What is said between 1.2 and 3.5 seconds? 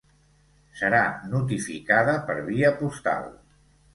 notificada per via postal.